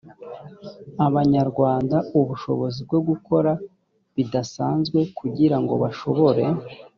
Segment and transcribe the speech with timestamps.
[1.05, 3.51] abanyarwanda ubushobozi bwo gukora
[4.15, 6.43] bidasanzwe kugira ngo bashobore